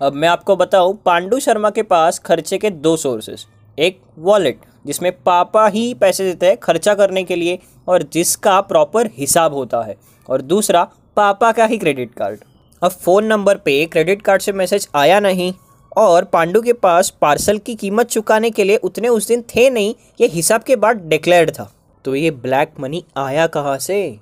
अब 0.00 0.12
मैं 0.12 0.28
आपको 0.28 0.56
बताऊँ, 0.56 0.96
पांडू 0.96 1.38
शर्मा 1.40 1.70
के 1.70 1.82
पास 1.84 2.18
खर्चे 2.18 2.58
के 2.58 2.70
दो 2.70 2.96
सोर्सेस 2.96 3.46
एक 3.78 4.00
वॉलेट 4.18 4.60
जिसमें 4.86 5.10
पापा 5.16 5.66
ही 5.68 5.92
पैसे 5.94 6.24
देते 6.24 6.46
हैं 6.46 6.56
खर्चा 6.56 6.94
करने 6.94 7.22
के 7.24 7.36
लिए 7.36 7.58
और 7.88 8.02
जिसका 8.12 8.60
प्रॉपर 8.62 9.08
हिसाब 9.16 9.54
होता 9.54 9.82
है, 9.82 9.96
और 10.28 10.42
दूसरा, 10.42 10.82
पापा 11.16 11.50
का 11.52 11.64
ही 11.64 11.78
क्रेडिट 11.78 12.12
कार्ड 12.14 12.40
अब 12.82 12.90
फ़ोन 12.90 13.24
नंबर 13.24 13.56
पे 13.56 13.84
क्रेडिट 13.86 14.22
कार्ड 14.22 14.42
से 14.42 14.52
मैसेज 14.52 14.88
आया 14.94 15.20
नहीं। 15.20 15.52
और 15.98 16.24
पांडु 16.24 16.60
के 16.62 16.72
पास 16.72 17.10
पार्सल 17.20 17.58
की 17.58 17.74
कीमत 17.74 18.06
चुकाने 18.06 18.50
के 18.50 18.64
लिए 18.64 18.76
उतने 18.76 19.08
उस 19.08 19.28
दिन 19.28 19.42
थे 19.54 19.68
नहीं, 19.70 19.94
ये 20.20 20.26
हिसाब 20.26 20.62
के 20.62 20.76
बाद 20.76 21.00
डिक्लेयर्ड 21.08 21.50
था। 21.50 21.70
तो 22.04 22.14
ये 22.14 22.30
ब्लैक 22.30 22.72
मनी 22.80 23.04
आया 23.16 23.46
कहाँ 23.46 23.76
से? 23.78 24.18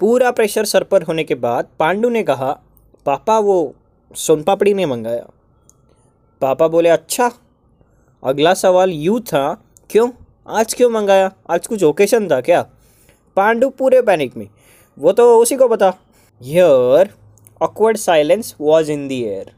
पूरा 0.00 0.30
प्रेशर 0.30 0.64
सर 0.64 0.82
पर 0.82 1.02
होने 1.02 1.24
के 1.24 1.34
बाद 1.34 1.68
पांडु 1.78 2.08
ने 2.08 2.22
कहा, 2.22 2.50
पापा, 3.06 3.38
वो 3.38 3.74
सोन 4.14 4.42
पापड़ी 4.42 4.74
ने 4.74 4.86
मंगाया। 4.86 5.26
पापा 6.42 6.68
बोले 6.68 6.88
अच्छा 6.88 7.30
अगला 8.22 8.54
सवाल 8.54 8.90
यूँ 8.90 9.20
था, 9.22 9.52
क्यों? 9.90 10.08
आज 10.48 10.74
क्यों 10.74 10.90
मंगाया? 10.90 11.30
आज 11.50 11.66
कुछ 11.66 11.82
ओकेशन 11.84 12.28
था 12.30 12.40
क्या? 12.40 12.62
पांडु 13.36 13.68
पूरे 13.70 14.00
पैनिक 14.02 14.36
में, 14.36 14.48
वो 14.98 15.12
तो 15.12 15.36
उसी 15.38 15.56
को 15.56 15.68
बता। 15.68 15.92
Yeah 16.40 17.10
awkward 17.60 17.96
silence 17.96 18.54
was 18.60 18.90
in 18.92 19.06
the 19.08 19.22
air 19.24 19.52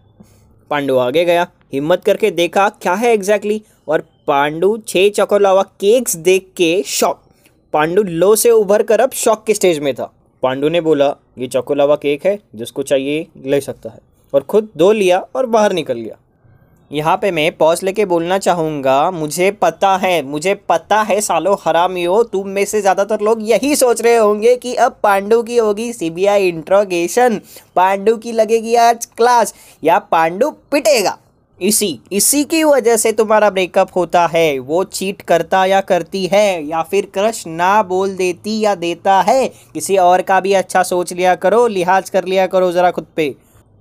Pandu 0.70 0.96
आगे 0.96 1.25
गया, 1.25 1.46
हिम्मत 1.73 2.04
करके 2.04 2.30
देखा 2.30 2.68
क्या 2.68 2.94
है 2.94 3.12
एग्जैक्टली 3.12 3.62
और 3.88 4.00
पांडु 4.26 4.78
छः 4.88 5.11
चकोलावा 5.11 5.62
केक्स 5.62 6.16
देख 6.16 6.50
के 6.56 6.82
शॉक 6.87 7.23
पांडु 7.73 8.02
लो 8.02 8.37
से 8.37 8.50
उभर 8.50 8.82
कर 8.82 9.00
अब 9.00 9.11
शॉक 9.12 9.44
के 9.46 9.54
स्टेज 9.54 9.78
में 9.78 9.94
था। 9.94 10.12
पांडु 10.42 10.68
ने 10.68 10.80
बोला, 10.80 11.16
ये 11.38 11.46
चकोलावा 11.46 11.96
केक 11.96 12.26
है, 12.26 12.38
जिसको 12.54 12.82
चाहिए, 12.82 13.26
ले 13.44 13.61
सकता 13.61 13.90
है। 13.90 13.99
और 14.35 14.40
खुद 14.40 14.68
दो 14.76 14.92
लिया 14.92 15.18
और 15.18 15.46
बाहर 15.46 15.73
निकल 15.73 15.94
गया। 15.94 16.16
यहाँ 16.90 17.16
पे 17.16 17.31
मैं 17.31 17.50
पॉज 17.57 17.83
लेके 17.83 18.05
बोलना 18.05 18.38
चाहूँगा, 18.38 19.11
मुझे 19.11 19.50
पता 19.52 19.97
है, 19.97 20.23
मुझे 20.25 20.55
पता 20.69 21.00
है 21.02 21.21
सालो 21.21 21.55
हरामियो, 21.64 22.23
तुम 22.25 22.49
में 22.49 22.64
से 22.64 22.81
ज़्यादातर 22.81 23.21
लोग 23.21 23.38
यही 23.43 23.75
सोच 23.76 24.00
रहे 24.02 24.16
होंगे 24.16 24.55
कि 24.57 24.75
अब 24.76 24.97
पांडू 25.02 25.43
की 25.43 25.57
होगी 25.57 25.93
सीबीआई 25.93 26.49
इंट्रोगेशन 26.49 27.40
पांडू 27.76 28.16
की 28.16 28.33
लगेगी 28.33 28.75
आज 28.76 29.07
क्लास 29.07 29.55
या 29.83 29.99
पांडु 30.00 30.50
पिटेगा। 30.73 31.16
इसी 31.61 31.88
इसी 32.12 32.43
की 32.45 32.62
वजह 32.64 32.97
से 32.97 33.12
तुम्हारा 33.12 33.49
ब्रेकअप 33.50 33.90
होता 33.97 34.26
है, 34.26 34.59
वो 34.59 34.83
चीट 34.85 35.23
करता 35.23 35.64
या 35.64 35.81
करती 35.83 36.26
है, 36.26 36.64
या 36.64 36.83
फिर 36.83 37.11
क्रश 37.14 37.43
ना 37.47 37.83
बोल 37.85 38.14
देती 38.16 38.59
या 38.61 38.75
देता 38.76 39.21
है, 39.23 39.47
किसी 39.75 39.97
और 39.97 40.23
का 40.23 40.40
भी 40.40 40.52
अच्छा 40.55 40.83
सोच 40.85 41.12
लिया 41.12 41.35
करो, 41.37 41.66
लिहाज 41.69 42.11
कर 42.11 42.25
लिया 42.25 42.47
करो 42.47 42.71
ज़रा 42.73 42.90
खुद 42.90 43.07
पे। 43.16 43.35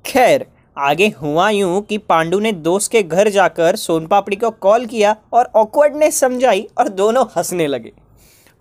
खैर 0.06 0.46
आगे 0.78 1.08
हुआ 1.22 1.50
यूँ 1.50 1.82
कि 1.82 1.98
पांडु 1.98 2.40
ने 2.40 2.52
दोस्त 2.52 2.92
के 2.92 3.02
घर 3.04 3.30
जाकर 3.30 3.76
सोनपापड़ी 3.76 4.36
को 4.36 4.50
कॉल 4.52 4.86
किया 4.86 5.16
और 5.34 5.50
ऑकवर्डनेस 5.56 6.20
समझाई 6.20 6.68
और 6.78 6.90
दोनों 6.90 7.24
हंसने 7.38 7.68
लगे। 7.68 7.92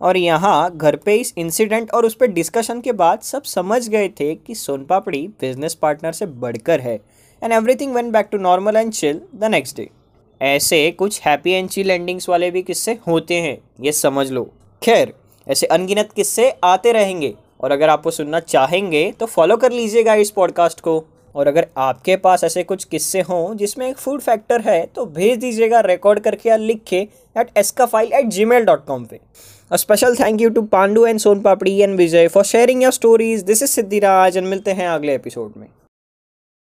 और 0.00 0.16
यहाँ 0.16 0.76
घर 0.76 0.96
पे 0.96 1.14
इस 1.14 1.32
इंसिडेंट 1.38 1.90
और 1.90 2.06
उस 2.06 2.14
पर 2.14 2.26
डिस्कशन 2.26 2.80
के 2.80 2.92
बाद 2.92 3.20
सब 3.20 3.42
समझ 3.42 3.88
गए 3.88 4.08
थे 4.20 4.34
कि 4.34 4.54
सोनपापड़ी 4.54 5.26
बिज़नेस 5.40 5.74
पार्टनर 5.74 6.12
से 6.12 6.26
बढ़कर 6.26 6.80
है। 6.80 6.94
And 7.42 7.52
everything 7.52 7.94
went 7.94 8.10
back 8.10 8.28
to 8.32 8.38
normal 8.38 8.76
and 8.76 8.92
chill 8.92 9.20
the 9.34 9.44
next 9.44 9.76
day 9.76 9.88
ऐसे 10.40 10.90
कुछ 10.90 11.20
हैप्पी 11.26 11.52
एंड 11.52 11.68
चिल 11.68 11.90
एंडिंग्स 11.90 12.28
वाले 12.28 12.50
भी 12.50 12.62
किस्से 12.62 12.98
होते 13.08 13.34
हैं, 13.34 13.58
ये 13.80 13.92
समझ 13.92 14.30
लो। 14.30 14.50
खैर, 14.82 15.12
ऐसे 15.46 15.66
अनगिनत 15.66 16.12
किस्से 16.16 16.50
आते 16.64 16.92
रहेंगे। 16.92 17.34
और 17.60 17.72
अगर 17.72 17.88
आपको 17.88 18.10
सुनना 18.10 18.40
चाहेंगे 18.40 19.10
तो 19.20 19.26
फॉलो 19.26 19.56
कर 19.56 19.72
लीजिएगा 19.72 20.14
इस 20.14 20.30
पॉडकास्ट 20.30 20.80
को। 20.80 21.04
और 21.34 21.46
अगर 21.46 21.66
आपके 21.78 22.16
पास 22.16 22.44
ऐसे 22.44 22.62
कुछ 22.62 22.84
किस्से 22.84 23.20
हों 23.20 23.54
जिसमें 23.56 23.88
एक 23.88 23.96
फ़ूड 23.96 24.20
फैक्टर 24.20 24.60
है 24.60 24.84
तो 24.86 25.06
भेज 25.12 25.38
दीजिएगा 25.38 25.80
रिकॉर्ड 25.80 26.20
करके 26.20 26.48
या 26.48 26.56
लिख 26.56 26.82
के 26.88 27.00
at 27.36 27.50
aska 27.56 27.86
file 27.86 28.12
at 28.12 28.26
Gmail 28.44 28.64
dot 28.64 28.84
com 28.86 29.04
पर 29.04 29.18
a 29.70 29.76
special 29.76 30.16
thank 30.16 30.40
you 30.40 30.50
to 30.50 30.62
Pandu 30.72 31.06
and 31.06 31.20
Son 31.20 31.40
Papdi 31.40 31.76
and 31.78 31.96
Vijay 31.96 32.28
for 32.28 32.44
sharing 32.44 32.82
your 32.82 32.92
stories 32.92 33.42
this 33.42 33.62
is 33.62 33.70
Siddhiraj 33.70 34.36
and 34.36 34.46
मिलते 34.46 34.72
हैं 34.72 34.88
अगले 34.88 35.14
एपिसोड 35.14 35.52
में। 35.56 35.66